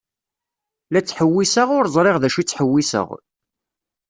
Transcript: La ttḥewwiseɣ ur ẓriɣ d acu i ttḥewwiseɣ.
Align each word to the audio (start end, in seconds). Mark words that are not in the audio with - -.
La 0.91 0.99
ttḥewwiseɣ 1.01 1.67
ur 1.77 1.85
ẓriɣ 1.95 2.17
d 2.19 2.23
acu 2.27 2.37
i 2.39 2.43
ttḥewwiseɣ. 2.45 3.07